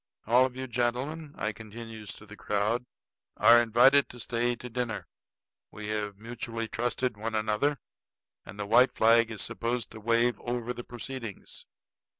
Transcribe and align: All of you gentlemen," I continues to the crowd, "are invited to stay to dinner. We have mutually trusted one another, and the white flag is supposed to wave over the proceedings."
All 0.25 0.47
of 0.47 0.55
you 0.55 0.65
gentlemen," 0.65 1.35
I 1.37 1.51
continues 1.51 2.11
to 2.13 2.25
the 2.25 2.35
crowd, 2.35 2.85
"are 3.37 3.61
invited 3.61 4.09
to 4.09 4.19
stay 4.19 4.55
to 4.55 4.67
dinner. 4.67 5.05
We 5.69 5.89
have 5.89 6.17
mutually 6.17 6.67
trusted 6.67 7.15
one 7.17 7.35
another, 7.35 7.77
and 8.43 8.57
the 8.57 8.65
white 8.65 8.91
flag 8.93 9.29
is 9.29 9.43
supposed 9.43 9.91
to 9.91 9.99
wave 9.99 10.39
over 10.39 10.73
the 10.73 10.83
proceedings." 10.83 11.67